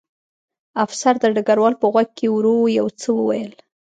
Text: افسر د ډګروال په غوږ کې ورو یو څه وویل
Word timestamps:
افسر 0.85 1.13
د 1.19 1.25
ډګروال 1.35 1.73
په 1.81 1.85
غوږ 1.93 2.09
کې 2.17 2.27
ورو 2.35 2.55
یو 2.79 2.87
څه 2.99 3.09
وویل 3.17 3.53